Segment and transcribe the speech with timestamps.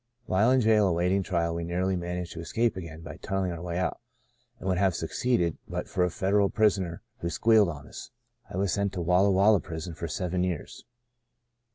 [0.25, 3.61] While in jail awaiting trial, we nearly managed to escape again by tun nelling our
[3.61, 3.99] way out,
[4.57, 7.87] and would have suc ceeded but for a Federal prisoner who * squealed * on
[7.87, 8.09] us.
[8.49, 10.85] I was sent to Walla Walla Prison for seven years.